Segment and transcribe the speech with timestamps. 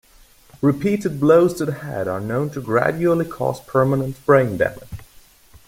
[0.63, 4.89] Repeated blows to the head are known to gradually cause permanent brain damage.